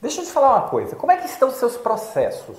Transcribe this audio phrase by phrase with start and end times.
[0.00, 0.94] Deixa eu te falar uma coisa.
[0.94, 2.58] Como é que estão os seus processos?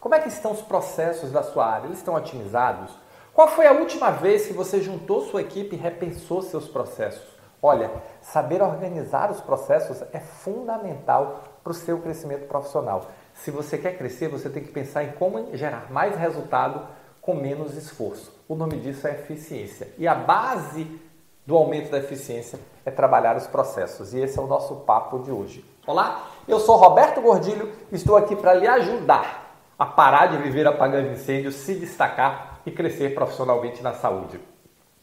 [0.00, 1.86] Como é que estão os processos da sua área?
[1.86, 2.90] Eles estão otimizados?
[3.34, 7.36] Qual foi a última vez que você juntou sua equipe e repensou seus processos?
[7.62, 7.90] Olha,
[8.22, 13.10] saber organizar os processos é fundamental para o seu crescimento profissional.
[13.34, 16.86] Se você quer crescer, você tem que pensar em como gerar mais resultado
[17.20, 18.32] com menos esforço.
[18.48, 19.92] O nome disso é eficiência.
[19.98, 21.00] E a base
[21.48, 24.12] do aumento da eficiência é trabalhar os processos.
[24.12, 25.64] E esse é o nosso papo de hoje.
[25.86, 30.66] Olá, eu sou Roberto Gordilho e estou aqui para lhe ajudar a parar de viver
[30.66, 34.38] apagando incêndios, se destacar e crescer profissionalmente na saúde.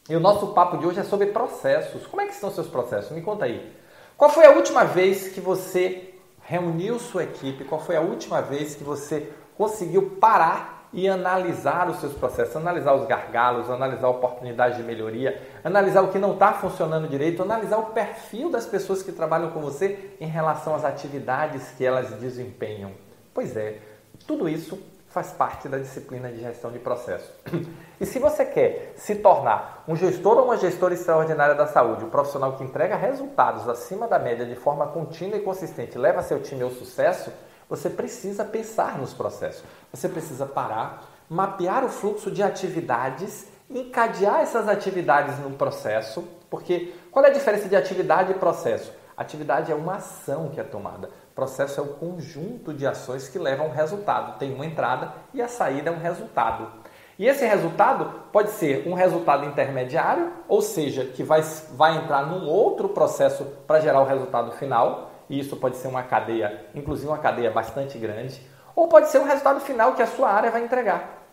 [0.08, 2.06] E o nosso papo de hoje é sobre processos.
[2.06, 3.10] Como é que estão seus processos?
[3.10, 3.74] Me conta aí.
[4.16, 7.64] Qual foi a última vez que você reuniu sua equipe?
[7.64, 12.94] Qual foi a última vez que você conseguiu parar e analisar os seus processos, analisar
[12.94, 17.88] os gargalos, analisar oportunidades de melhoria, analisar o que não está funcionando direito, analisar o
[17.88, 22.92] perfil das pessoas que trabalham com você em relação às atividades que elas desempenham.
[23.34, 23.80] Pois é,
[24.26, 27.32] tudo isso faz parte da disciplina de gestão de processo.
[27.98, 32.10] E se você quer se tornar um gestor ou uma gestora extraordinária da saúde, um
[32.10, 36.62] profissional que entrega resultados acima da média de forma contínua e consistente, leva seu time
[36.62, 37.32] ao sucesso,
[37.70, 39.64] você precisa pensar nos processos.
[39.92, 47.26] Você precisa parar, mapear o fluxo de atividades, encadear essas atividades num processo, porque qual
[47.26, 48.94] é a diferença de atividade e processo?
[49.18, 51.10] Atividade é uma ação que é tomada.
[51.34, 54.38] Processo é o conjunto de ações que levam a um resultado.
[54.38, 56.70] Tem uma entrada e a saída é um resultado.
[57.18, 62.46] E esse resultado pode ser um resultado intermediário, ou seja, que vai, vai entrar num
[62.46, 67.18] outro processo para gerar o resultado final, e isso pode ser uma cadeia, inclusive uma
[67.18, 68.42] cadeia bastante grande,
[68.76, 71.24] ou pode ser um resultado final que a sua área vai entregar.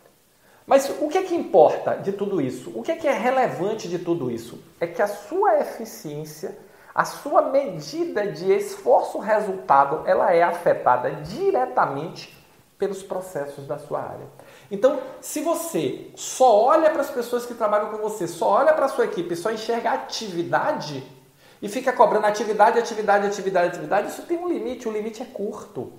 [0.66, 2.72] Mas o que é que importa de tudo isso?
[2.74, 4.62] O que é que é relevante de tudo isso?
[4.80, 6.56] É que a sua eficiência,
[6.94, 12.40] a sua medida de esforço-resultado, ela é afetada diretamente
[12.78, 14.26] pelos processos da sua área.
[14.70, 18.86] Então, se você só olha para as pessoas que trabalham com você, só olha para
[18.86, 21.04] a sua equipe, só enxerga atividade,
[21.62, 25.92] e fica cobrando atividade, atividade, atividade, atividade, isso tem um limite, o limite é curto.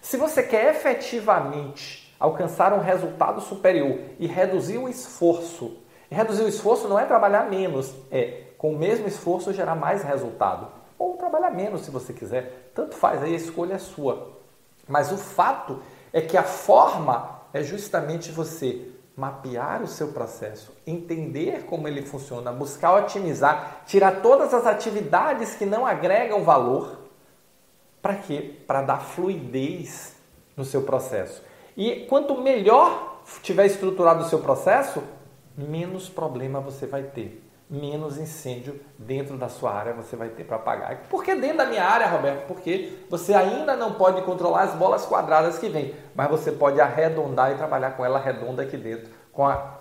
[0.00, 5.78] Se você quer efetivamente alcançar um resultado superior e reduzir o esforço,
[6.10, 10.02] e reduzir o esforço não é trabalhar menos, é com o mesmo esforço gerar mais
[10.02, 10.66] resultado.
[10.98, 14.32] Ou trabalhar menos se você quiser, tanto faz, aí a escolha é sua.
[14.88, 15.80] Mas o fato
[16.12, 22.50] é que a forma é justamente você mapear o seu processo, entender como ele funciona,
[22.50, 26.98] buscar otimizar, tirar todas as atividades que não agregam valor.
[28.00, 28.56] Para quê?
[28.66, 30.16] Para dar fluidez
[30.56, 31.42] no seu processo.
[31.76, 35.02] E quanto melhor tiver estruturado o seu processo,
[35.56, 40.56] menos problema você vai ter menos incêndio dentro da sua área você vai ter para
[40.56, 40.94] apagar.
[41.08, 42.46] Por que dentro da minha área, Roberto?
[42.46, 47.50] Porque você ainda não pode controlar as bolas quadradas que vêm, mas você pode arredondar
[47.50, 49.78] e trabalhar com ela redonda aqui dentro, com a,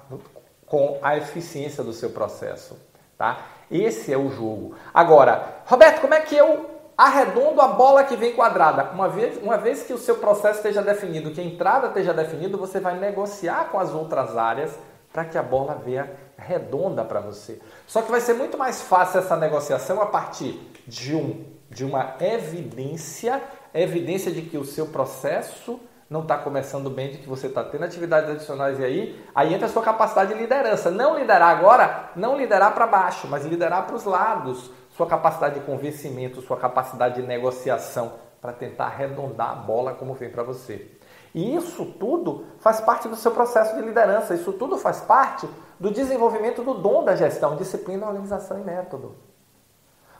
[0.65, 2.79] com a eficiência do seu processo.
[3.17, 3.39] Tá?
[3.69, 4.73] Esse é o jogo.
[4.93, 8.91] Agora, Roberto, como é que eu arredondo a bola que vem quadrada?
[8.93, 12.55] Uma vez, uma vez que o seu processo esteja definido, que a entrada esteja definida,
[12.55, 14.79] você vai negociar com as outras áreas
[15.11, 17.59] para que a bola venha redonda para você.
[17.85, 22.15] Só que vai ser muito mais fácil essa negociação a partir de, um, de uma
[22.19, 23.41] evidência,
[23.73, 25.79] evidência de que o seu processo
[26.09, 29.67] não está começando bem, de que você está tendo atividades adicionais e aí, aí entra
[29.67, 30.91] a sua capacidade de liderança.
[30.91, 34.71] Não liderar agora, não liderar para baixo, mas liderar para os lados.
[34.89, 40.29] Sua capacidade de convencimento, sua capacidade de negociação para tentar arredondar a bola como vem
[40.29, 40.85] para você.
[41.33, 45.47] E isso tudo faz parte do seu processo de liderança, isso tudo faz parte
[45.79, 49.15] do desenvolvimento do dom da gestão, disciplina, organização e método.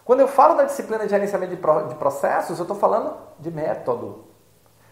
[0.03, 4.31] Quando eu falo da disciplina de gerenciamento de processos, eu estou falando de método.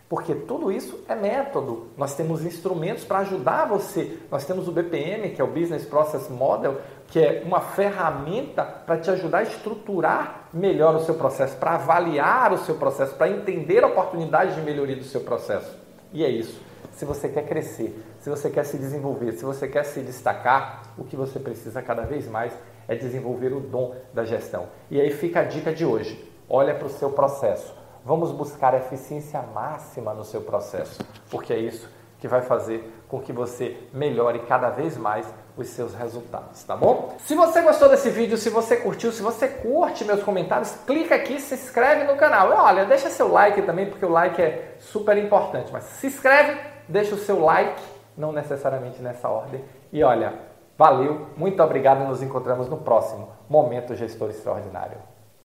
[0.08, 1.90] Porque tudo isso é método.
[1.96, 4.18] Nós temos instrumentos para ajudar você.
[4.32, 8.98] Nós temos o BPM, que é o Business Process Model, que é uma ferramenta para
[8.98, 13.84] te ajudar a estruturar melhor o seu processo, para avaliar o seu processo, para entender
[13.86, 15.89] oportunidades de melhoria do seu processo.
[16.12, 16.62] E é isso.
[16.92, 21.04] Se você quer crescer, se você quer se desenvolver, se você quer se destacar, o
[21.04, 22.54] que você precisa cada vez mais
[22.88, 24.68] é desenvolver o dom da gestão.
[24.90, 27.78] E aí fica a dica de hoje: olha para o seu processo.
[28.04, 31.88] Vamos buscar eficiência máxima no seu processo, porque é isso
[32.20, 37.16] que vai fazer com que você melhore cada vez mais os seus resultados, tá bom?
[37.20, 41.40] Se você gostou desse vídeo, se você curtiu, se você curte meus comentários, clica aqui,
[41.40, 42.50] se inscreve no canal.
[42.50, 45.72] E olha, deixa seu like também, porque o like é super importante.
[45.72, 47.82] Mas se inscreve, deixa o seu like,
[48.18, 49.64] não necessariamente nessa ordem.
[49.92, 50.34] E olha,
[50.78, 54.98] valeu, muito obrigado e nos encontramos no próximo Momento Gestor Extraordinário.